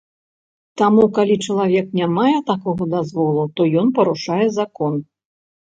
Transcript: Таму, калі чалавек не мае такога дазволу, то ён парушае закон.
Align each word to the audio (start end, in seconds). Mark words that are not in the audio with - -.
Таму, 0.81 1.03
калі 1.17 1.35
чалавек 1.47 1.91
не 1.99 2.07
мае 2.17 2.33
такога 2.49 2.89
дазволу, 2.95 3.47
то 3.57 3.61
ён 3.85 3.95
парушае 4.01 4.43
закон. 4.59 5.01